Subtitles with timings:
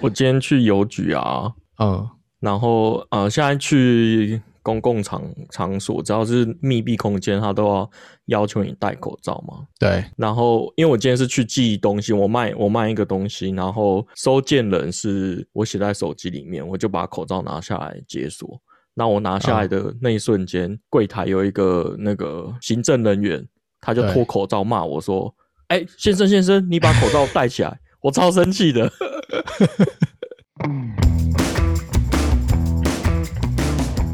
[0.00, 2.08] 我今天去邮局啊，嗯，
[2.40, 7.90] 然后呃，现在去公共场场所，只要是密闭空间，他都要
[8.26, 9.66] 要求你戴口罩嘛。
[9.78, 18.60] 对，然后因为我今天是去寄东西，我卖我卖一个东西，然后收件人是我写在手机里面，我就把口罩拿下来解锁。
[18.94, 23.46] 那我拿下来的那一瞬间，柜台有一个那个行政人员，
[23.80, 25.34] 他就脱口罩骂我说
[25.68, 28.90] ：“哎，先生先生，你把口罩戴起来！” 我超生气的。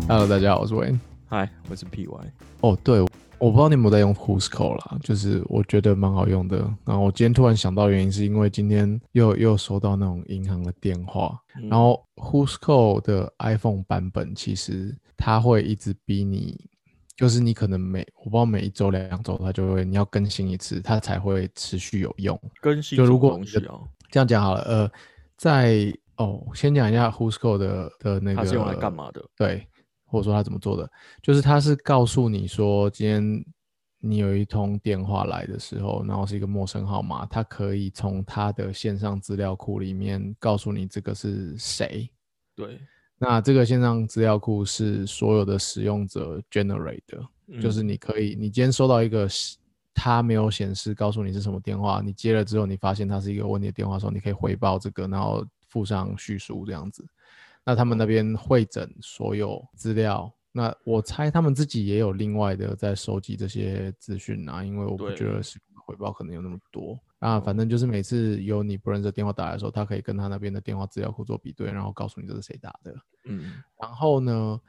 [0.08, 0.98] Hello，大家好，我是 Wayne。
[1.26, 2.06] 嗨，我是 PY。
[2.60, 3.00] 哦，对，
[3.38, 6.58] 我不知道你有没有在用 Who'scall 啦，就是我觉得蛮好用的。
[6.84, 16.68] 然后我今天突然想到，原因是因为今天又又收到那种银行的电话，嗯然后 Who'scall 的 iPhone 版本其实它会一直逼你，
[17.16, 22.38] 就是你可能每我不知道每一周两周它就会你要更新一次，它才会持续有用。
[22.60, 24.90] 更新就如果东西啊，这样讲好了，呃，
[25.36, 29.22] 在哦，先讲一下 Who'scall 的的那个它是用来干嘛的？
[29.36, 29.66] 对，
[30.04, 30.90] 或者说他怎么做的，
[31.22, 33.44] 就是他是告诉你说，今天
[34.00, 42.08] 你有一通电话来的时候，然后是一个陌生号码，他可以从他的线上资料库里面告诉你这个是谁。
[42.54, 42.80] 对，
[43.18, 49.58] 那这个线上资料库是所有的使用者 generate 的，就是嗯你可以，你今天收到一个是
[49.96, 57.04] 它没有显示告诉你是什么电话，你接了之后，你发现它是一个有问题的电话的时候，你可以回报这个，然后附上叙述这样子。
[57.64, 67.40] 那他们那边会诊所有资料，那我猜他们自己也有另外的在收集这些资讯啊，因为我不觉得是回报可能有那么多啊。
[67.40, 72.94] 反正就是每次有你不认识的电话打来的时候，他可以跟他那边的电话资料库做比对，然后告诉你这是谁打的。
[73.24, 74.60] 嗯然后呢，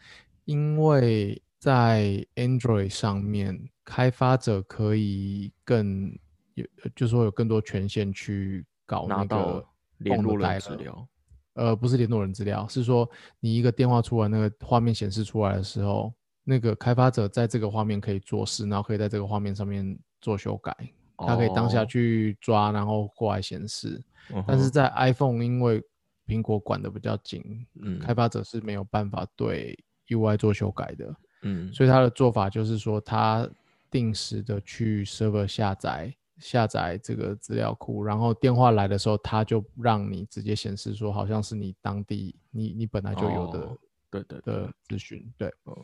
[0.45, 6.17] 因为在 Android 上面，开发者可以更
[6.55, 9.65] 有，就是说有更多权限去搞那拿到个
[9.97, 11.07] 联络人资料。
[11.53, 16.13] 呃，不是联络人资料，是说你一个电话出来，那个画面显示出来的时候，
[16.43, 20.71] 那个开发者在这个画面可以做事，然后可以在这个画面上面做修改，
[21.17, 23.99] 他可以当下哦去抓，然后过来显示。
[24.31, 25.81] 嗯但是在 iPhone，因为
[26.27, 29.75] 苹果管的比较紧，嗯开发者是没有办法对
[30.09, 31.15] UI 做修改的，
[31.47, 33.49] 嗯所以他的做法就是说，他
[33.89, 43.77] 定时的去 server 下载下载这个资料库，然后电话来的时候，他就让你直接显示说，好像是你当地你你本来就有的、哦
[44.09, 45.47] 对对对的资讯，对。
[45.63, 45.77] 哦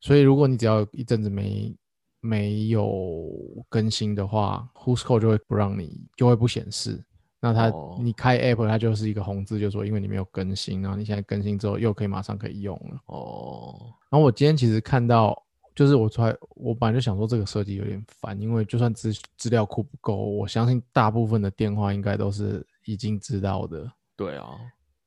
[0.00, 1.74] 所以如果你只要一阵子没
[2.20, 3.30] 没有
[3.68, 7.02] 更新的话，Who'scall 就会不让你，就会不显示。
[7.44, 12.98] 那它、哦你开 App，它就是一个红字，就说因为你没有更新，然后你现在更新之后又可以马上可以用了。
[13.06, 15.36] 哦，然后我今天其实看到，
[15.74, 23.86] 就是我出来，我本来就想说这个设计有点烦，因为就算资资料库不够，我相信大部分的电话应该都是已经知道的。
[24.16, 24.48] 对啊，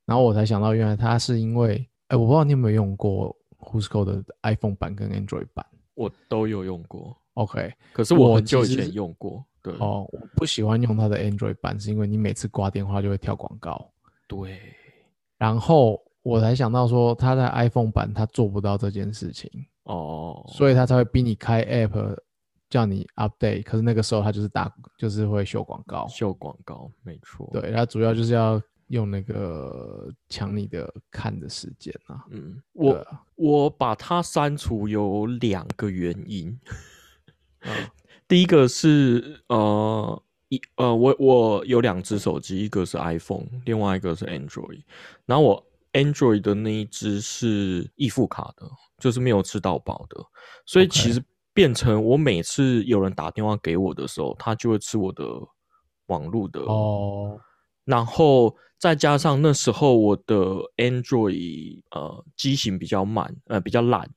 [0.05, 5.65] 然后我才想到，原来它是因为，哎，我不知道你有没有用过 Who'scall 的 iPhone 版跟 Android 版。
[5.95, 9.45] 我都有用过，OK，可是我我很久以前用过。
[9.61, 13.91] 对哦，我不喜欢用它的 Android 版，是因为你每次挂电话就会跳广告。
[14.25, 14.59] 对，
[15.37, 19.51] 然后我才想到说，它在 iPhone 版它做不到这件事情，
[19.83, 22.17] 哦，所以它才会逼你开 App
[22.69, 23.63] 叫你 update。
[23.63, 26.07] 可是那个时候它就是打，就是会秀广告。
[26.07, 32.23] 秀广告没错。，对，它主要就是要用那个抢你的看的时间啊。
[32.29, 36.57] 嗯，我啊我把它删除有两个原因。
[37.61, 37.89] 嗯。
[38.27, 44.83] 第一个是呃一呃我我有两只手机，一个是 iPhone，另外一个是 Android。
[45.25, 48.69] 然后我 Android 的那一只是易付卡的，
[48.99, 50.21] 就是没有吃到饱的，
[50.65, 51.23] 所以其实
[51.53, 55.23] 变成我每次有人打电话给我的时候，他就会吃我的
[56.07, 57.39] 网络的哦，
[57.85, 60.35] 然后再加上那时候我的
[60.75, 64.07] Android 呃机型比较慢，呃比较烂，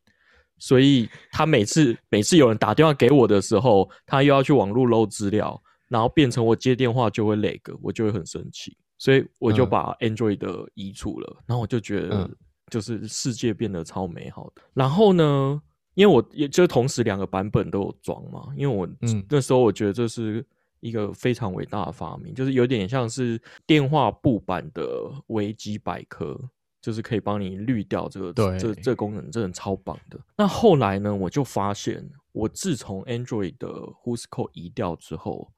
[0.60, 9.70] 所以他每次每次有人打电话给我的时候，他又要去网络搂资料，然后变成我接电话就会 lag，我就会很生气，所以我就嗯。
[9.70, 12.36] 把 Android 的移除了，然后我就觉得嗯。
[12.70, 14.62] 就是世界变得超美好的。
[14.74, 15.60] 然后呢，
[15.94, 19.26] 因为我也就同时两个版本都有装嘛，因为我嗯。
[19.28, 20.46] 那时候我觉得这是
[20.78, 26.40] 一个非常伟大的发明，就是有点像是电话布版的维基百科，
[26.80, 30.18] 就是可以帮你滤掉这个对这这功能，真的超棒的。
[30.36, 33.68] 那后来呢，我就发现，我自从 Android 的
[34.04, 35.52] Who'scall 移掉之后，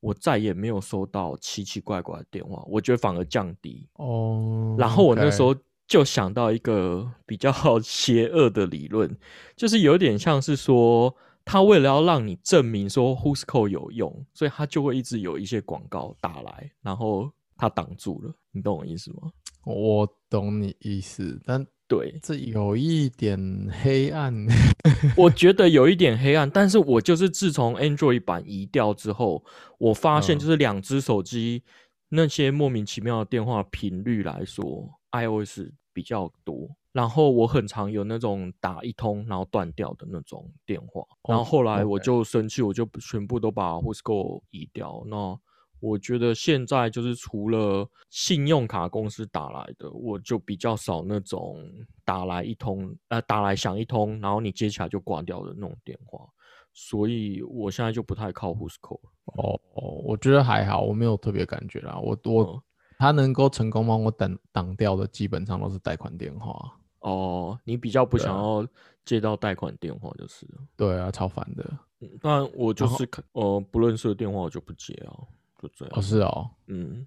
[0.00, 3.88] 我再也没有收到奇奇怪怪的电话，我觉得反而降低。
[3.94, 5.54] 哦，然后我那时候
[5.86, 9.18] 就想到一个 比较邪恶的理论，
[9.56, 11.12] 就是有点像是说，
[11.44, 19.32] 他为了要让你证明说 Who'scall 有用，所以他就会一直有一些广告打来，然后他挡住了，你懂我意思吗？
[19.64, 24.46] 我懂你意思，但对，这有一点黑暗。
[25.16, 29.42] 我觉得有一点黑暗，但是我就是自从 Android 版移掉之后，
[29.78, 31.62] 我发现嗯就是两只手机
[32.10, 36.68] 那些莫名其妙的电话频率来说，iOS 比较多。
[36.92, 45.04] 然后我很常有那种打一通然后断掉的那种电话，然后哦后来我就生气，我就全部都把 Whoosco 移掉。
[45.06, 45.38] 那
[45.80, 51.64] 我觉得现在就是除了信用卡公司打来的，我就比较少那种
[52.04, 56.26] 打来一通，呃，打来响一通，然后你接起来就挂掉的那种电话。
[56.72, 59.10] 所以我现在就不太靠 Whoosco 了。
[59.24, 59.60] 哦，
[60.04, 61.98] 我觉得还好，我没有特别感觉啦。
[61.98, 62.62] 我我、嗯
[63.00, 66.76] 他能够成功帮我挡挡掉的，基本上都是贷款电话。
[66.98, 68.66] 哦，你比较不想要
[69.04, 70.54] 接到贷款电话就是了。
[70.76, 71.64] 对啊，超烦的。
[72.00, 75.14] 嗯，但我就是呃不认识的电话我就不接啊，
[75.60, 75.94] 就这样。
[75.94, 77.06] 哦，是哦，嗯，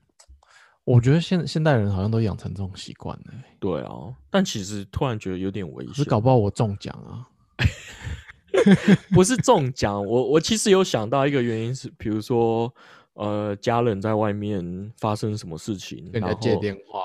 [0.84, 3.92] 我觉得现现代人好像都养成这种习惯了欸，对啊。
[4.30, 7.28] 但其实突然觉得有点危险可是，搞不好我中奖啊。
[9.14, 10.06] 不是中奖。
[10.06, 12.72] 我我其实有想到一个原因是，比如说
[13.14, 17.02] 呃家人在外面发生什么事情，跟人家借电话，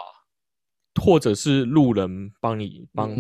[1.01, 3.15] 或者是路人帮你帮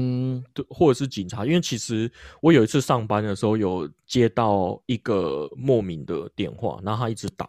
[0.68, 2.10] 或者是警察，因为其实
[2.42, 7.48] 我有一次上班的时候有接到一个莫名的电话，然后他一直打，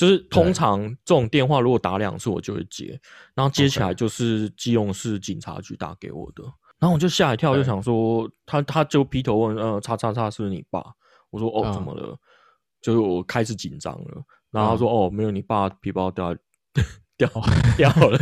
[0.00, 2.98] 就是通常这种电话如果打两次我就会接，
[3.34, 6.42] 然后接起来就是基隆市警察局打给我的，
[6.78, 10.82] 然后我就吓一跳，就想说他他就劈头问，呃，叉叉叉是不是你爸？
[11.28, 12.16] 我说哦，怎嗯么了？
[12.80, 16.34] 就是我开始紧张了，然后他说、哦，没有，你爸皮包掉
[17.18, 17.28] 掉
[17.76, 18.18] 掉了，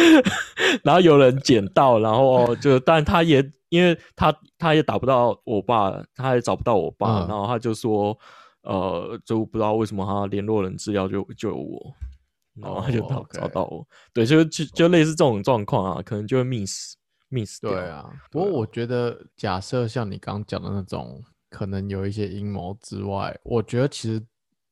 [0.82, 7.28] 然后有人捡到，然后哦就，但他也因为他他也打不到我爸，他也找不到我爸，嗯。
[7.28, 8.18] 然后他就说，
[8.66, 11.94] 呃，就不知道为什么他联络人资料就就有我，
[12.54, 16.94] 然后他就哦找、找到我，对，就就就类似这种状况啊，可能就会 miss
[17.30, 18.10] miss 掉，对啊。
[18.30, 24.20] 不过我觉得，假设像你刚刚讲的那种，可能有一些阴谋之外，我觉得其实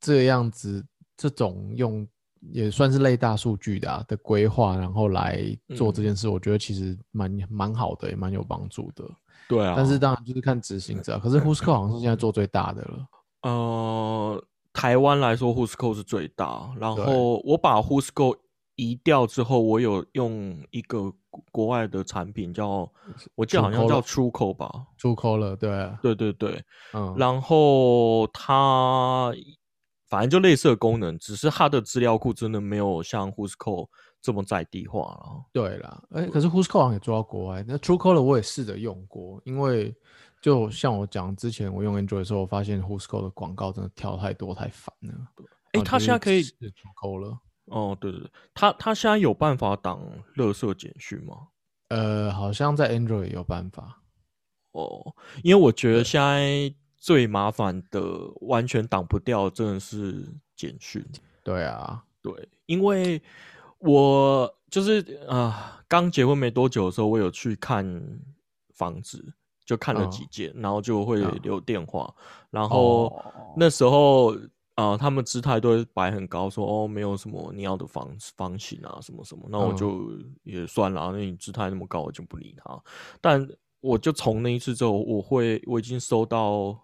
[0.01, 0.85] 这样子
[1.17, 2.07] 这种用
[2.53, 5.41] 也算是类大数据的、啊、的规划，然后来
[5.77, 9.05] 做这嗯件事，我觉得其实蛮蛮好的，也蛮有帮助的。
[9.49, 13.07] 对啊，但是当然就是看执行者啊，可是 Whoosco 好像是现在做最大的了。
[13.45, 16.75] 呃，台湾来说，Whoosco 是最大。
[16.81, 18.37] 然对后我把 Whoosco
[18.77, 22.91] 移掉之后，我有用一个国国外的产品叫，
[23.35, 24.87] 我记得好像叫 Trueco 吧。
[24.97, 29.33] 出口了，对啊，对对对，嗯，然后它
[30.09, 33.89] 反正就类似的功能，只是它的资料库真的没有像 Whoosco
[34.21, 35.45] 这么在地化了。
[35.53, 37.63] 对啦，哎、可是 Whoosco 好像也做到国外。
[37.69, 39.95] 那 Truecaller 我也试着用过，因为
[40.45, 45.09] 就像我讲之前我用 Android 的时候，我发现 Whoosco 的广告真的跳太多，太烦了。
[45.09, 45.17] 诶，
[45.73, 50.07] 然后就它现在可以是 Truecaller，哦，对对对，他他现在有办法挡
[50.37, 51.49] 垃圾简讯吗？
[51.89, 54.03] 呃，好像在 Android 也有办法。
[54.73, 58.03] 哦，因为我觉得对现在最麻烦的、
[58.43, 61.03] 完全挡不掉，真的是简讯。
[61.43, 63.23] 对啊，对，因为
[63.79, 68.21] 我就是啊，刚、结婚没多久的时候，我有去看
[68.75, 69.33] 房子，
[69.65, 70.11] 就看了嗯。
[70.11, 71.41] 几间，然后就会嗯。
[71.43, 72.13] 留电话，
[72.51, 73.23] 然后哦。
[73.57, 74.37] 那时候。
[74.77, 79.77] 啊、他们姿态都会摆很高，说哦，没有什么你要的房房型啊，什么什么，那我嗯。
[79.77, 80.11] 就
[80.43, 82.83] 也算了啊，那你姿态那么高，我就不理他。
[83.21, 83.49] 但
[83.79, 86.77] 我就从那一次之后，我会我已经收到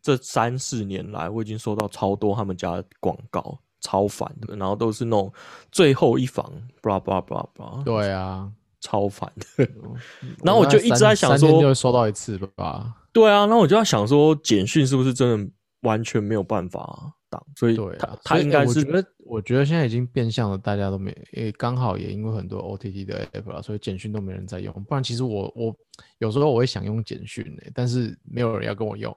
[0.00, 5.32] 这三四年来，我已经收到超多他们家的广告，超烦的，然后都是那种
[5.72, 6.48] 最后一房
[6.80, 8.48] ，blah blah blah blah，对啊，
[8.84, 9.64] 超烦的。
[9.64, 9.96] 嗯
[10.44, 12.94] 然后我就一直在想说三天就会收到一次了吧？
[13.12, 15.50] 对啊，然后我就在想说，简讯是不是真的
[15.80, 17.42] 完全没有办法挡？
[17.56, 24.72] 所以他对啊，他应该是欸我觉得，我觉得现在已经变相了，大家都没，也刚好也因为很多 OTT 的 app 了，所以简讯都没人在用。
[24.84, 25.74] 不然其实我我
[26.18, 29.10] 有时候我会想用简讯呢，但是没有人要跟我用。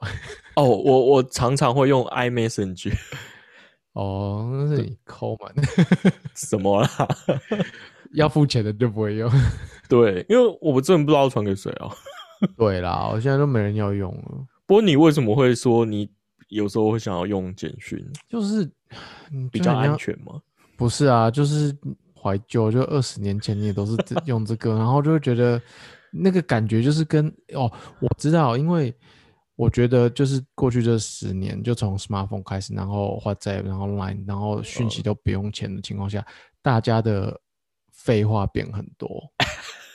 [0.55, 2.93] 哦，我我常常会用 iMessage
[3.93, 5.49] 哦，那是你抠嘛，
[6.35, 7.07] 什么啦？
[8.13, 9.31] 要付钱的就不会用。
[9.89, 11.89] 对，因为我真的不知道传给谁啊。
[12.55, 16.07] 对啦，我现在都没人要用了，不过你为什么会说你
[16.49, 17.99] 有时候会想要用简讯，
[18.29, 18.63] 就是
[19.31, 20.39] 嗯比较安全吗？
[20.77, 21.75] 不是啊，就是
[22.13, 25.59] 怀旧，就二十年前你也都是这用这个，然后就会觉得
[26.11, 28.93] 那个感觉就是跟哦，我知道，因为
[29.55, 36.23] 我觉得就是过去这十年，就从 smartphone 开始，然后 WhatsApp，然后 Line，然后讯息都不用钱的情况下，
[36.61, 37.41] 大家的
[37.97, 39.21] 废话变很多。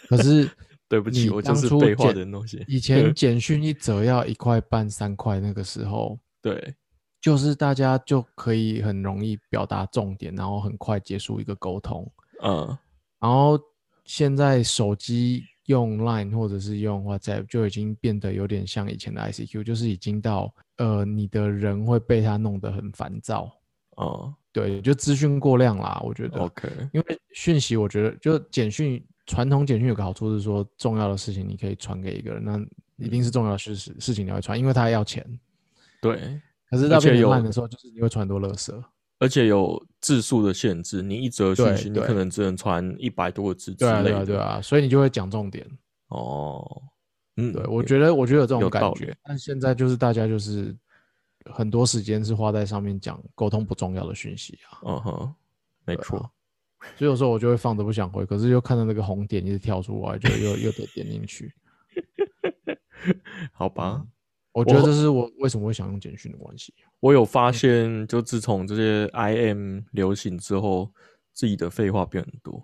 [0.09, 0.51] 可是
[0.89, 2.63] 对不起，我就是废话的东西。
[2.69, 6.75] 以前 简讯一则要一块半三块，那个时候对
[7.21, 12.07] 就是大家就可以很容易表达重点，然后很快结束一个沟通。
[12.43, 12.77] 嗯
[13.21, 13.59] 然后
[14.05, 23.49] 现在手机用 Line 或者是用 WhatsApp 就已经变得有点像以前的 ICQ，就是已经到呃你的人会被它弄得很烦躁。
[23.97, 26.39] 哦对，就资讯过量啦，我觉得。
[26.39, 35.27] ，OK，因为讯息，我觉得就简讯，传统简讯有个好处是说，重要的事情你可以传给一个人，那一定是重要的事事事情你会传，因为他要钱。
[36.01, 36.41] 对，
[36.71, 38.73] 可是到变成而且有 Line 的时候，就是你会传很多垃圾。
[39.19, 44.37] 而且有字数的限制，你一则讯息你可能只能传一百多个字之对啊，类对啊，对。
[44.37, 45.65] 啊，所以你就会讲重点。
[46.09, 46.83] 哦，
[47.37, 50.77] 嗯，对，我觉得我觉得有这种感觉，但现在就是大家就是
[51.47, 55.35] 很多时间是花在上面讲沟通不重要的讯息啊，嗯哼，
[55.85, 56.19] 没错，
[56.97, 61.53] 所以有时候我就会放着不想回，可是又看到那个红点一直跳出来，就又又得点进去。
[63.53, 64.07] 好吧。
[64.55, 66.75] 我觉得这是我为什么会想用简讯的关系。
[67.01, 70.93] 我有发现，就自从这些 IM 流行之后，
[71.33, 72.63] 自己的废话变很多。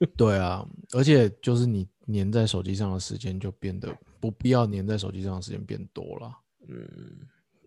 [0.16, 6.32] 对啊，而且就是你粘在手机上的时间就变得不必要粘在手机上的时间变多了。
[6.68, 6.88] 嗯，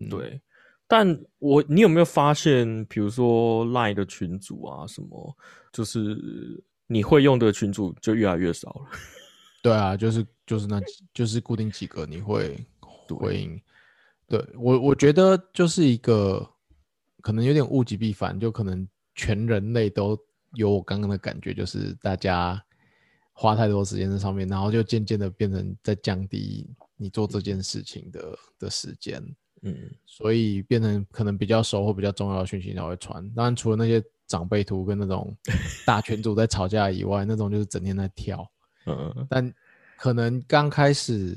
[0.04, 0.40] 嗯，对。
[0.86, 5.36] 但我你有没有发现，比如说 Line 的群组啊，什么，
[5.72, 8.86] 就是你会用的群组就越来越少了。
[9.62, 12.54] 对啊，就是就是那几就是固定几个你会
[13.08, 13.58] 回应。
[14.28, 16.46] 对我我觉得就是一个
[17.22, 20.18] 可能有点物极必反，就可能全人类都
[20.52, 22.62] 有我刚刚的感觉，就是大家
[23.32, 29.24] 花太多时间在上面，然后就渐渐的变成在降低你做这件事情的的时间。
[29.64, 33.28] 嗯，所以变成可能比较熟或比较重要的讯息才会传。
[33.30, 35.34] 当然，除了那些长辈图跟那种
[35.86, 38.48] 大群主在吵架以外，那种就是整天在跳。
[38.86, 39.52] 嗯，但
[39.96, 41.34] 可能刚开始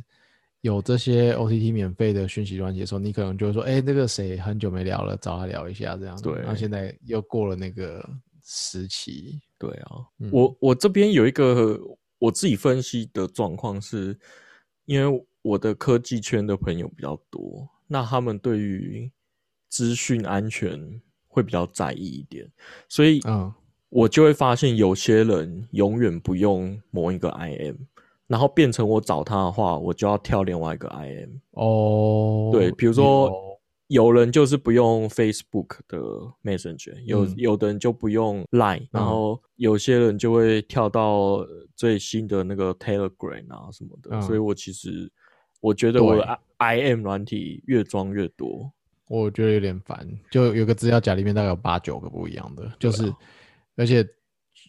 [0.62, 6.24] 有这些 OTT 免费的讯息软件的时候，你可能就会说：“哎、那个谁很久没聊了，找他聊一下。”这样子。
[6.24, 8.08] 对那现在又过了那个
[8.44, 9.40] 时期。
[9.58, 11.80] 对啊，嗯我我这边有一个
[12.20, 14.18] 我自己分析的状况是，
[14.86, 19.12] 因为我的科技圈的朋友比较多，那他们对于
[19.70, 22.50] 资讯安全会比较在意一点，
[22.88, 23.54] 所以嗯，
[23.90, 27.76] 我就会发现有些人永远不用某一个 IM，
[28.28, 31.40] 然后变成我找他的话，我就要跳另外一个 IM。
[31.52, 33.58] 哦，对，比如说有。
[33.90, 35.98] 有人就是不用 Facebook 的
[36.44, 37.34] Messenger，有、嗯。
[37.38, 39.06] 有的人就不用 Line，、然嗯。
[39.06, 41.40] 后有些人就会跳到
[41.74, 44.22] 最新的那个 Telegram 啊什么的，嗯。
[44.22, 45.10] 所以我其实
[45.62, 48.72] 我觉得我的 IM 软体越装越多。
[49.08, 53.14] 我觉得有点烦，就有个资料夹里面大概有八九个不一样的，啊就是、
[53.76, 54.06] 而且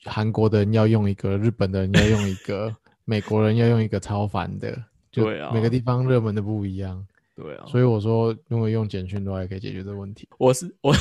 [0.04, 4.85] 韩国的人要用一个，日本的人要用一个， 美国人要用一个，超烦的。
[5.11, 7.04] 就对啊每个地方热门的不一样，
[7.35, 10.28] 对啊，所以我说如果用简讯的话，也可以解决这个问题。
[10.38, 10.95] 我是我，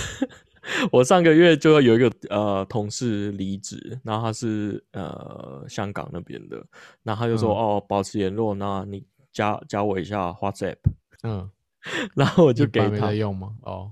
[0.91, 6.65] 我上个月就有一个呃同事离职，然后他是呃香港那边的，
[7.03, 9.03] 然后他就说、嗯哦保持联络，那你
[9.37, 10.77] 加加我一下 WhatsApp，
[11.21, 11.47] 嗯，
[12.15, 13.53] 然后我就给他，用吗？
[13.61, 13.91] 哦，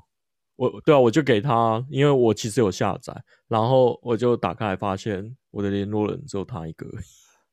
[0.55, 3.15] 我对啊，我就给他，因为我其实有下载，
[3.47, 6.87] 然后我就打开来发现我的联络人只有他一个，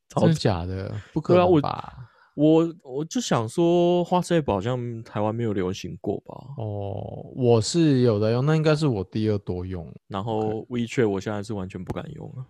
[0.09, 0.91] 真的假的？
[1.13, 2.09] 不可 对啊我能吧？
[2.35, 9.87] 我我就想说 WhatsApp 好像台湾没有流行过吧，哦，我是有的用，那应该是我第二多用。
[10.09, 12.47] 然后 WeChat 我现在是完全不敢用了。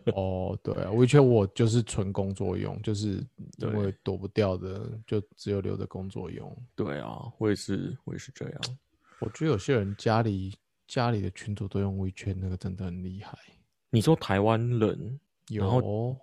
[0.14, 3.26] 哦，对啊，WeChat 我就是纯工作用，就是因
[3.58, 6.56] 对为躲不掉的，就只有留着工作用。
[6.74, 8.60] 对啊，我也是，我也是这样。
[9.20, 10.54] 我觉得有些人家里
[10.88, 13.38] 家里的群主都用 WeChat，那个真的很厉害。
[13.90, 16.16] 你说台湾人然后有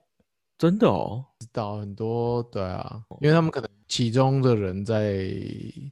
[0.60, 1.24] 真的哦？
[1.40, 5.26] 知道很多，对啊，因为他们可能其中的人在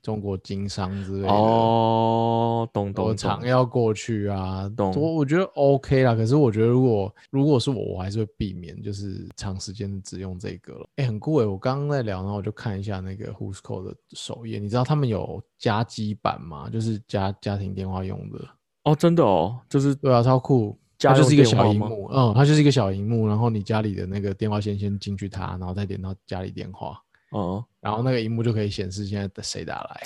[0.04, 3.48] 中国经商之类的，哦，懂我懂常。
[3.48, 6.14] 要过去啊，懂我我觉得 OK 啦。
[6.16, 10.90] 可是我觉得如果如果是我，我还是会避免，就是长时间只用这个了。
[10.98, 11.46] 哎、很酷哎！
[11.46, 16.70] 我刚刚在聊，然后我就看一下那个 Who's Call 的首页，你知道他们有加机版吗？
[16.70, 18.40] 就是家家庭电话用的。
[18.84, 20.78] 哦，真的哦，就是对啊，超酷。
[20.98, 27.02] 家它就是一个小荧幕，嗯，它就是一个小荧幕，然后你家里的那个电话线先进去它，然后再连到家里电话，
[27.32, 30.02] 哦，然后那个荧幕就可以显示现在谁打来。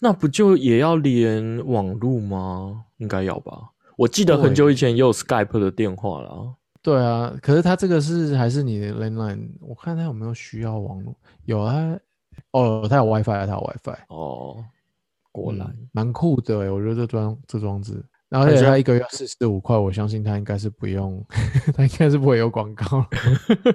[0.00, 2.84] 那不就也要连网路吗？
[2.96, 3.70] 应该要吧。
[3.96, 6.54] 我记得很久以前也有 Skype 的电话啦。
[6.82, 11.14] 对啊，可是它这个是还是你的 landline，我看它有没有需要网络？
[11.44, 11.96] 有啊，
[12.50, 14.64] 哦，它有 WiFi，啊它有 WiFi，哦，
[15.30, 21.22] 果然，嗯蛮酷的诶，我觉得这装这装置，然后而且他一个月四十五块，我相信他应该是不用，
[21.76, 23.04] 他应该是不会有广告。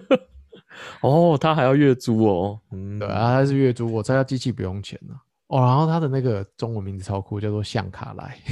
[1.02, 2.60] 哦，他还要月租哦。
[2.72, 5.14] 嗯，对啊，他是月租，我猜他机器不用钱呢、
[5.50, 8.36] 哦，然后他的那个中文名字超酷，叫做向卡莱。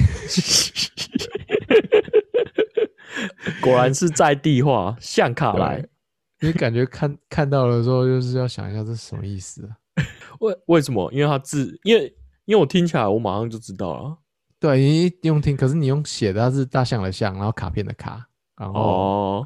[3.59, 5.83] 果然是在地化，向卡莱。
[6.39, 9.73] 你感觉看看到了之后，就是要想一下这是什么意思啊？
[10.39, 11.11] 为为什么？
[11.11, 14.15] 因为他字，因为因为我听起来，我马上就知道了。
[14.59, 18.25] 对，你用听，可是你用写的，它是大象的象，然后卡片的卡，
[18.57, 19.45] 然后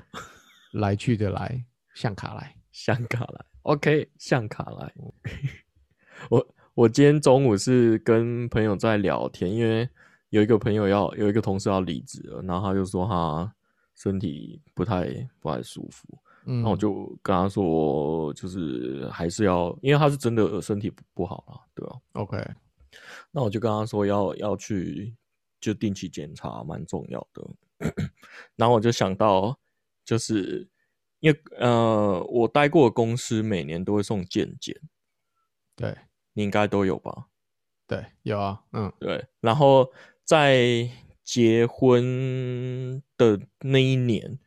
[0.73, 3.45] 来去的来，象卡来，象卡来。
[3.63, 4.93] OK，象卡来。
[6.29, 9.87] 我我今天中午是跟朋友在聊天，因为
[10.29, 13.53] 有一个朋友要有一个同事要离职了，然后他就说他
[13.95, 15.05] 身体不太
[15.39, 16.07] 不太舒服。
[16.45, 22.43] 那我就跟他说，就是还是要，因为他是真的身体不好了，对吧？OK，
[23.31, 25.15] 那我就跟他说要要去
[25.59, 27.47] 就定期检查，蛮重要的。
[28.55, 29.59] 然后我就想到，
[30.03, 30.67] 就是
[31.19, 34.75] 因为呃，我待过的公司每年都会送健检，
[35.75, 35.97] 对
[36.33, 37.27] 你应该都有吧？
[37.87, 39.27] 对，有啊，嗯，对。
[39.39, 39.91] 然后
[40.23, 40.89] 在
[41.23, 44.39] 结婚的那一年。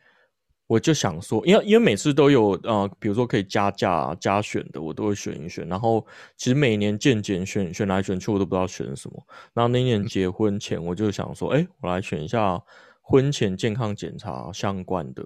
[0.72, 5.68] 我就想说，因为因为每次都有呃，比如说可以加价加选的，我都会选一选。
[5.68, 6.06] 然后
[6.38, 9.22] 其实每年健检选选来选去，我都不知道选什么。
[9.52, 12.58] 然后那年结婚前，我就想说，哎，我来选一下
[13.02, 15.22] 婚前健康检查相关的。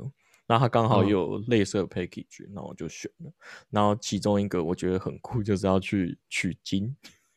[0.49, 3.31] 那他刚好有类似的 package，那我就选了。
[3.71, 6.93] 然后其中一个我觉得很酷，就是要去取精，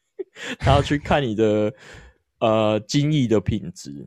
[0.57, 1.71] 他要去看你的
[2.39, 4.03] 呃精液的品质。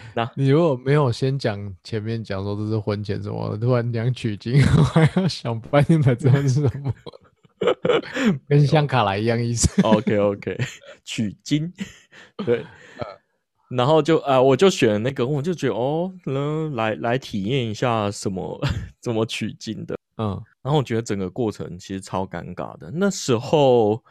[0.14, 6.92] 那你如果没有先讲前面讲说这是婚前什么，突然讲取经， 我还要想半天才知道是什么，
[8.48, 9.82] 跟像卡莱一样意思。
[9.82, 10.56] OK OK，
[11.04, 11.72] 取经，
[12.44, 12.64] 对，
[13.68, 16.12] 然后就啊，我就选那个，我就觉得哦，
[16.74, 18.60] 来来体验一下什么
[19.00, 24.02] 怎么取经的，嗯，然后我觉得整个过程其实超尴尬的，那时候，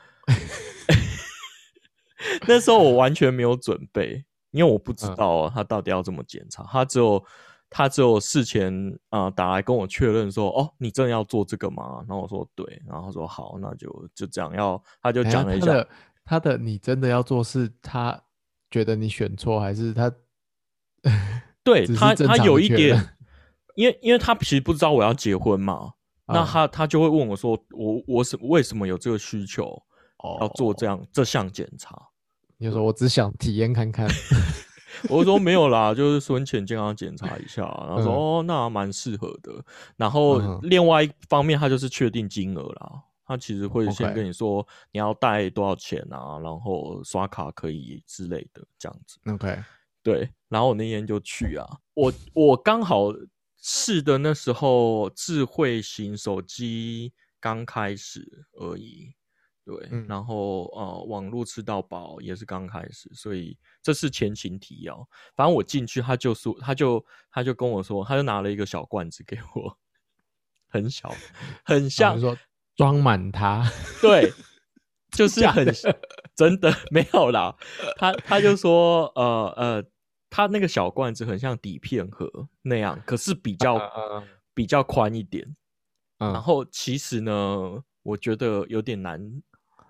[2.48, 4.24] 那时候我完全没有准备。
[4.52, 7.24] 因为我不知道他到底要怎么检查，他只有
[7.70, 8.74] 他只有事前
[9.10, 12.04] 啊打来跟我确认说，哦，你真的要做这个吗？
[12.08, 15.86] 然后我说对，然后他说好，那就就这样要，他就讲了一下，
[16.24, 18.22] 他的你真的要做是他
[18.72, 20.12] 觉得你选错还是他？
[21.64, 22.98] 对他他有一点，
[23.76, 25.92] 因为因为他其实不知道我要结婚嘛，
[26.26, 29.78] 那他他就会问我说，我我是为什么有这个需求
[30.40, 32.02] 要做这样这项检查？
[32.60, 34.08] 你说我只想体验看看，
[35.10, 39.64] 我说没有啦，就是婚前健康检查一下，然后说哦，那蛮适合的。
[39.96, 49.20] 然后另外一方面，他就是确定金额啦，他其实会先跟你说你要带多少钱啊，然后刷卡可以之类的这样子。
[49.32, 49.64] OK，
[50.02, 50.30] 对。
[50.50, 53.14] 然后我那天就去啊，我我刚好
[53.62, 59.14] 试的那时候智慧型手机刚开始而已。
[59.68, 65.06] 对，然后呃，网络吃到饱也是刚开始，所以这是前情提要。
[65.36, 69.78] 反正我进去，他就说，他就他就跟我说，他就拿了一个小罐子给我，
[70.70, 71.14] 很小，
[71.66, 72.38] 很像说
[72.78, 73.70] 装满它。
[74.02, 74.32] 对，
[75.12, 75.68] 就是很
[76.34, 77.54] 真的没有啦。
[77.98, 79.84] 他他就说，呃呃，
[80.30, 83.78] 他那个小罐子很像底片盒那样，可是比较
[84.54, 85.58] 比较宽一点。
[86.20, 89.44] 然后其实呢，我觉得有点难。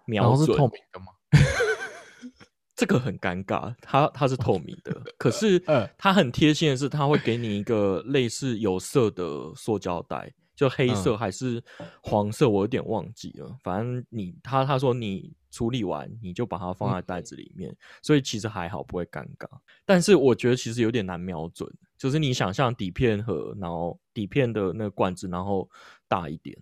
[0.08, 1.06] 瞄准是透明的吗？
[2.76, 5.60] 这个很尴尬，它它是透明的， 可是
[5.98, 11.64] 它很贴心的是，它会给你一个类似有色的塑胶袋，就黑色还是
[12.04, 13.58] 黄色，我有点忘记了。
[13.64, 19.48] 反正你他他说你处理完你就把它放在袋子里面，所以其实还好不会尴尬。
[19.84, 21.68] 但是我觉得其实有点难瞄准，
[21.98, 25.68] 就是你想象底片盒，然后底片的那个罐子，然后
[26.08, 26.56] 大一点，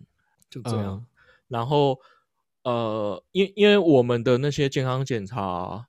[0.48, 1.04] 就这样，
[1.46, 2.00] 然后。
[2.66, 5.86] 呃，因因为我们的那些健康检查，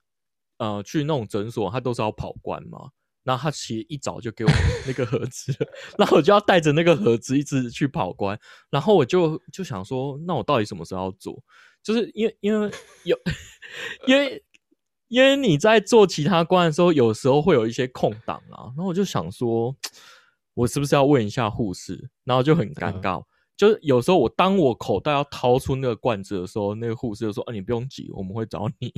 [0.58, 2.90] 呃，去那种诊所，他都是要跑关嘛。
[3.24, 4.50] 那他其实一早就给我
[4.86, 5.52] 那个盒子，
[5.98, 8.38] 然后我就要带着那个盒子一直去跑关。
[8.70, 11.42] 然后我就就想说，那我到底什么时候要做？
[11.82, 12.70] 就是因为因为
[13.02, 13.18] 有，
[14.06, 14.44] 因为
[15.08, 18.70] 因为你在做其他关的时候，有时候会有一些空档啊。
[18.76, 19.74] 然后我就想说，
[20.54, 22.08] 我是不是要问一下护士？
[22.22, 23.20] 然后就很尴尬。
[23.58, 28.94] 就是有时候我当我口袋要掏出那个罐子的时候，那个护士就说：“啊，你不用急，我们会找你。”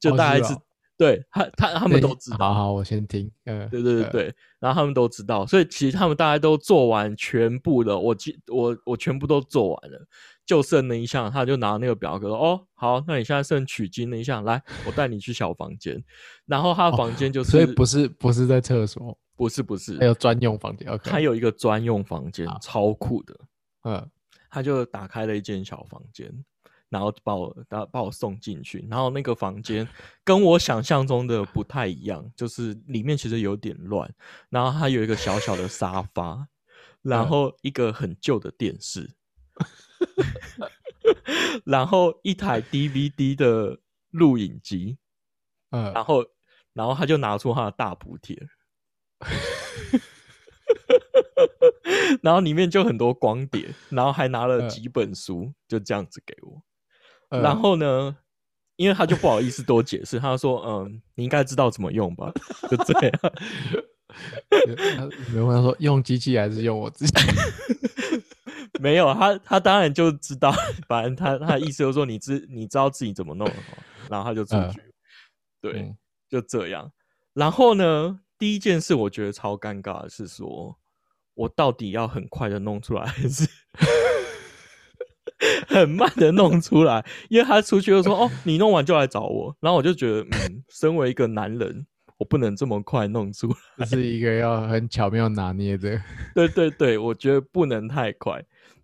[0.00, 0.56] 就大概是
[0.96, 2.38] 对他他他们都知道。
[2.38, 3.30] 好好，我先听。
[3.44, 8.16] 嗯，对对对对，然后他们都知道，所以其实他们大家都做完全部的，我
[8.48, 10.06] 我我全部都做完了，
[10.46, 16.02] 就剩那一项，他就拿那个表格说：“哦，好，那你现在剩取经那一项，来，我带你去小房间。”
[16.46, 20.88] 然后他的房间就是，所以不是不是在厕所，不是不是，还有专用房间。
[20.88, 23.38] OK，他有一个专用房间，超酷的。
[23.86, 24.10] 嗯，
[24.50, 26.28] 他就打开了一间小房间，
[26.88, 29.86] 然后把我把把我送进去，然后那个房间
[30.24, 34.12] 跟我想象中的不太一样，就是里面其实有点乱，
[34.50, 36.48] 然后他有一个小小的沙发，
[37.02, 39.14] 然后一个很旧的电视，
[41.64, 43.78] 然后一台 DVD 的
[44.10, 44.98] 录影机，
[45.70, 46.26] 嗯，然后
[46.72, 48.48] 然后他就拿出他的大补贴。
[52.22, 56.62] 然后里面就很多光碟，然后还拿了几本书，就这样子给我。
[57.28, 58.16] 然后呢，
[58.76, 62.32] 因为他就不好意思多解释，他说：“嗯，你应该知道怎么用吧？”
[62.70, 63.12] 就这样。
[65.32, 67.14] 没有他说用机器还是用我自己？
[68.80, 70.54] 没有，他他当然就知道，
[70.88, 73.46] 反正他他意思就是说，你知你知道自己怎么弄，
[74.08, 74.80] 然后他就出去。
[75.60, 75.94] 对，
[76.30, 76.90] 就这样。
[77.34, 80.78] 然后呢，第一件事我觉得超尴尬的是说。
[81.36, 83.48] 我到底要很快的弄出来，还是
[85.68, 87.04] 很慢的弄出来？
[87.28, 96.00] 因为他出去就说：“哦，你弄完就来找我。”然后我就觉得，嗯，身为一个男人，我不能这么快弄出来，这是一个要很巧妙拿捏的。
[96.34, 98.42] 对对对，我觉得不能太快。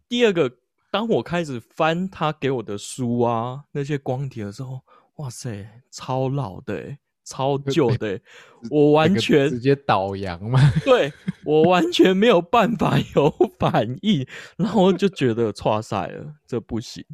[0.08, 0.52] 第二个，
[0.90, 4.82] 当我开始翻他给我的书啊，那些光碟的时候，
[5.16, 6.98] 哇塞，超老的。
[7.24, 8.20] 超旧的，
[8.70, 10.58] 我完全直接倒洋嘛？
[10.84, 11.12] 对
[11.44, 17.04] 我完全没有办法 有反应，然后就觉得错赛了，这不行。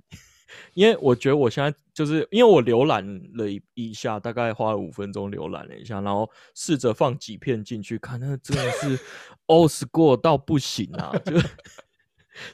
[0.73, 8.99] 因为我觉得我现在就是因为我浏览了一一下，大概花了五分钟浏览了一下，然后试着放几片进去看，那真的是
[9.47, 11.39] old school 到不行啊，就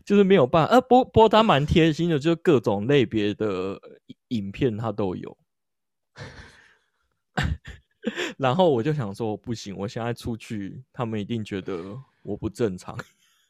[0.04, 0.72] 就是没有办法。
[0.74, 3.78] 呃，不不过他蛮贴心的，就是各种类别的
[4.28, 5.36] 影片他都有。
[8.36, 12.96] 然后我就想说，不行，我现在出去，他们一定觉得我不正常，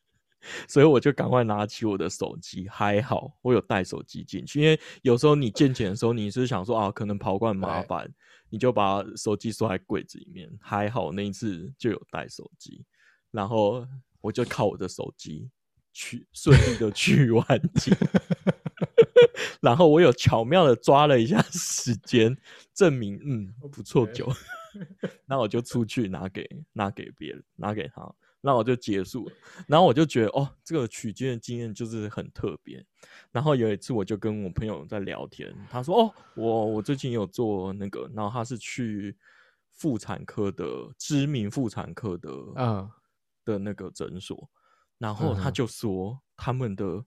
[0.69, 2.69] 所以我就赶快拿起我的手机。
[2.69, 8.09] 还好我有带手机进去，因为有时候你见钱的时候，你是想说啊，可能跑惯麻烦，
[8.49, 10.51] 你就把手机锁在柜子里面。
[10.61, 12.85] 还好那一次就有带手机，
[13.31, 13.87] 然后
[14.21, 15.51] 我就靠我的手机
[15.93, 17.45] 去顺利的去 完
[17.75, 17.97] 钱。
[19.63, 22.37] 然后我有巧妙的抓了一下时间，
[22.73, 24.29] 证明嗯不错酒，
[25.27, 29.35] 那我就出去拿给拿给别人，拿给他，那我就结束了。
[29.69, 32.85] 然后我就觉得哦，这个取经的经验就是很特别。
[33.31, 39.17] 然后有一次我就跟我朋友在聊天，他说哦，我我最近有做那个，然后他是去
[39.71, 40.67] 妇产科的
[40.99, 42.91] 知名妇产科的嗯
[43.45, 44.51] 的那个诊所，
[44.99, 47.05] 然后他就说他们的。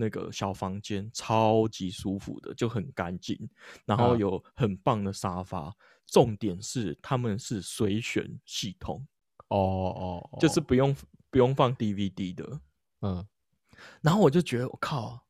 [0.00, 3.38] 那个小房间超级舒服的，就很干净，
[3.84, 5.72] 然后有很棒的沙发。
[6.06, 9.06] 重点是他们是随选系统，
[9.48, 10.96] 哦哦，就是不用
[11.30, 12.60] 不用放 DVD 的，
[13.02, 13.24] 嗯。
[14.02, 15.24] 然后我就觉得我靠，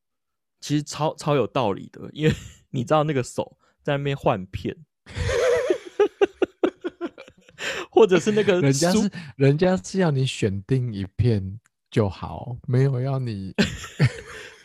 [0.60, 2.34] 其实超超有道理的，因为
[2.70, 4.74] 你知道那个手在那边换片，
[7.90, 13.54] 或者是那个人家是人家是要你选定一片就好，没有要你。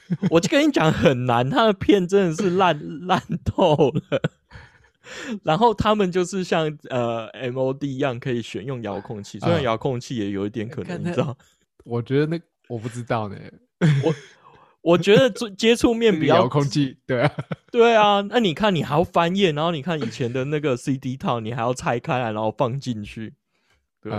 [0.29, 4.21] 我就跟你讲很难，他的片真的是烂 烂透了。
[5.43, 11.37] 然后他们就是像呃 MOD 一样可以选用遥控器，虽然遥控器也有一点可能，你知道？
[11.83, 13.35] 我觉得那我不知道呢。
[14.03, 14.15] 我
[14.81, 17.31] 我觉得接接触面比较 遥控器，对啊，
[17.71, 18.21] 对啊。
[18.21, 23.33] 那你看，你还要翻页，然后你看以前的那个 CD 套，你还要拆开来，然后放进去。
[24.01, 24.11] 对，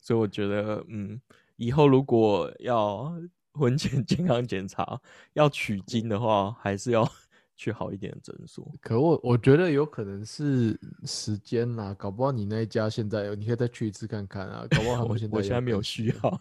[0.00, 1.20] 所以我觉得，嗯，
[1.56, 3.12] 以后如果要。
[3.52, 5.00] 婚前健康检查
[5.34, 7.06] 要取经的话，还是要
[7.56, 8.66] 去好一点的诊所。
[8.80, 14.66] 可我我觉得有可能是时间啦，搞不好你那一家现在有，你可以再去一次看看啊。
[14.70, 16.40] 搞不好他们现在我现在没有需要。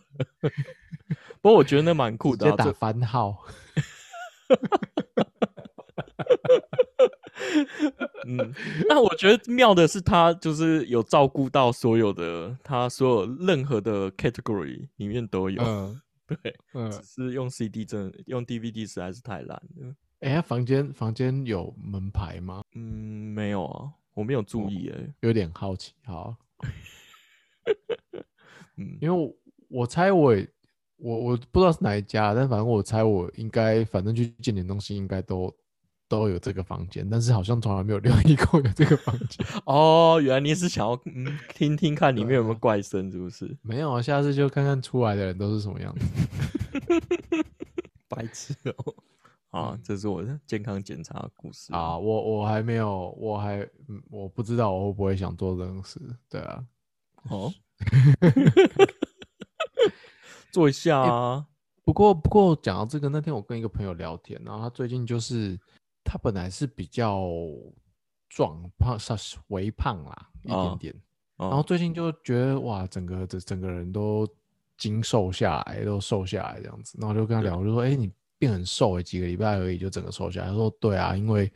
[1.41, 3.43] 不过我觉得那蛮酷的，直接打番号。
[8.28, 8.54] 嗯，
[8.88, 15.62] 那我觉得妙的是，他就是有照顾到所有的，他所有任何的 category 里面都有。
[16.41, 19.95] 对，嗯，只是用 CD 真用 DVD 实在是太烂了。
[20.19, 22.61] 哎，房间房间有门牌吗？
[22.73, 25.93] 嗯，没有啊，我没有注意，哎，有点好奇。
[26.05, 26.35] 好，
[28.77, 29.35] 嗯，因为我
[29.81, 30.35] 我猜我
[30.97, 35.53] 我我不知道是哪一家，但反正我猜我应该反正去见点东西应该都。
[36.12, 39.47] 都有这个房间，但是好像从来没有留意过有这个房间。
[39.63, 43.56] 哦，原来你是想要嗯听听看里面有没有怪声，是不是？
[43.63, 46.06] 没有啊，下次就看看出来的人都是什么样子。
[48.10, 48.93] 白痴哦！
[49.52, 51.97] 啊，这是我的健康检查故事啊。
[51.97, 53.65] 我我还没有，我还
[54.10, 55.97] 我不知道我会不会想做这种事。
[56.30, 56.62] 对啊，
[57.30, 57.54] 哦，
[60.52, 61.47] 做一下啊。
[61.84, 65.60] 不过不过讲到这个，那天我跟一个朋友聊天，然后他最近就是
[66.12, 67.26] 他本来是比较
[68.28, 69.15] 壮胖，稍
[69.47, 70.95] 微胖啦一点点，
[71.38, 74.28] 然后哦，最近就觉得哇，整个整整个人都
[74.78, 76.97] 精瘦下来，都瘦下来这样子。
[77.00, 81.50] 然后我就跟他聊，我就说：“哎、你变很瘦哎、几个礼拜而已就整个瘦下来。”他说：“对啊，因为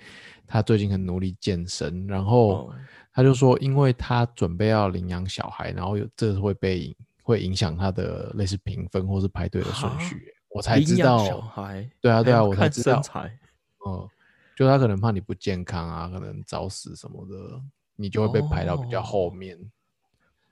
[0.47, 2.75] 他最近很努力健身，然后哦
[3.11, 10.33] 他就说，因为他准备要领养小孩，然后有这会被影会影响他的类似评分或是排队的顺序欸。
[10.51, 13.39] 我才知道小道，孩，对啊对啊我才知道身材。
[13.85, 14.09] 嗯，
[14.55, 17.61] 就他可能怕你不健康啊，可能早死什么的，
[17.95, 19.57] 你就会被排到比较后哦面。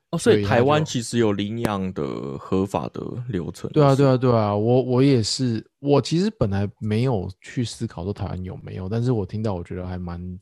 [0.10, 3.72] 哦，所所以台湾其实有领养的合法的流程。
[3.72, 10.40] 对啊，对啊，啊，对啊，我我也是，我其实本来没有去思考说台湾有没有，但是我听到我觉得还蛮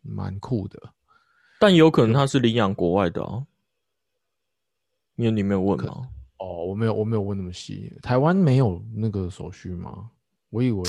[0.00, 0.80] 蛮酷的。
[1.60, 3.46] 但有可能他是领养国外的啊，
[5.16, 6.08] 因为你没有问吗。
[6.38, 10.10] 哦，我没有我没有问那么细，台湾没有那个手续吗？
[10.52, 10.82] 我以为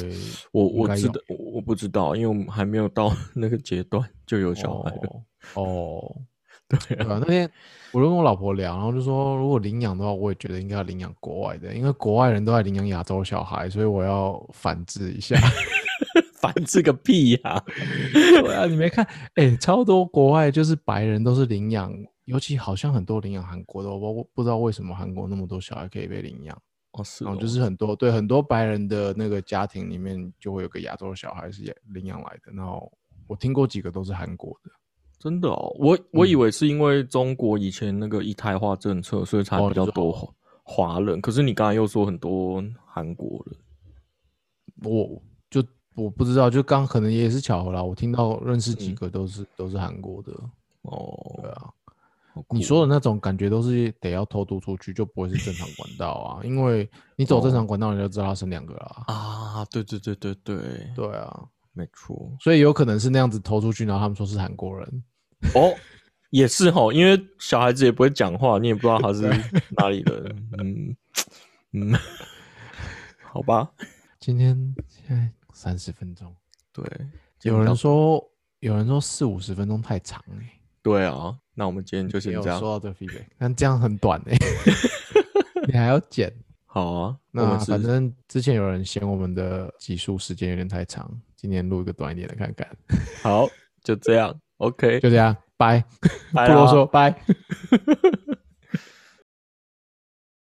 [0.52, 5.24] 我我知道，我我不知道，因为我们还没有到 那个阶段就有小孩了。
[5.56, 6.16] 哦 哦，
[6.68, 7.50] 对啊，那天
[7.92, 15.36] 我就跟我老婆聊，然后就说，如果领养的话，我也觉得应该要领养国外的，因为国外人都在领养亚洲小孩，所以我要反制一下。
[16.44, 17.64] 反制个屁呀、
[18.12, 19.08] 对啊，你没看？
[19.36, 21.90] 哎、超多国外就是白人都是领养，
[22.26, 26.62] 尤其好像很多领养韩国的，我不不知道为什么韩国那么多小孩可以被领养，
[26.94, 32.92] 哦，是哦，然后就是很多对很多白人的那个家庭里面就会有个亚洲小孩是亚领养来的，然后
[33.28, 34.72] 我听过几个都是韩国的。
[35.20, 35.74] 真的哦。
[35.80, 41.22] 我我以嗯为是因为中国以前那个一胎化政策，所以才比较多华华人。
[41.22, 43.58] 可是你刚才又说很多韩国人，
[44.84, 45.64] 我就
[45.96, 47.82] 我不知道，就刚可能也是巧合啦。
[47.82, 50.34] 我听到认识几嗯个都是、都是韩国的，
[50.82, 51.74] 哦，对啊。
[52.50, 59.04] 你说的那种感觉都是得要偷渡出去，就不会是正常管道啊，因为你走正常管道，你就知道他生两个啦。
[59.08, 60.58] 啊，对对对对对，
[60.96, 62.32] 对啊，没错。
[62.40, 65.04] 所以有可能是那样子偷出去，然后他们说是韩国人。
[65.54, 65.74] 哦，
[66.30, 69.22] 也是哈，因为小孩子也不会讲话，你也不知道他是
[69.78, 70.50] 哪里人。
[70.58, 70.96] 嗯
[71.74, 71.94] 嗯，
[73.24, 73.70] 好吧，
[74.20, 76.36] 今天现在三十分钟，
[76.72, 76.84] 对，
[77.42, 78.24] 有人说
[78.60, 82.60] 有人说四五十分钟太长哎、对啊，那我们今天就先这样。
[82.60, 84.38] 说到这个 feedback，但这样很短哎、
[85.68, 86.32] 你还要剪。
[86.68, 92.68] 好啊，那反正之前有人嫌我们的集数时间有点太长，今天录一个短一点的看看。
[93.22, 93.48] 好，
[93.84, 95.84] 就这样，OK，就这样，拜，
[96.34, 97.16] 拜不啰嗦，拜。